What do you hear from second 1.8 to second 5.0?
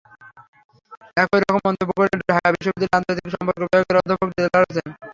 করলেন ঢাকা বিশ্ববিদ্যালয়ের আন্তর্জাতিক সম্পর্ক বিভাগের অধ্যাপক দেলোয়ার হোসেন।